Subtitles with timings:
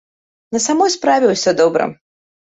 [0.55, 1.85] На самой справе ўсё добра.